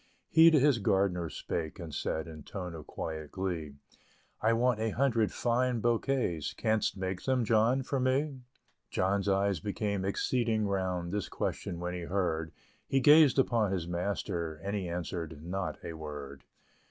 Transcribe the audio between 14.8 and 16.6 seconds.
answered not a word.